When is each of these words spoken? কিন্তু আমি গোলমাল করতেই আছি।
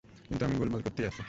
কিন্তু 0.27 0.43
আমি 0.45 0.55
গোলমাল 0.57 0.81
করতেই 0.81 1.05
আছি। 1.05 1.19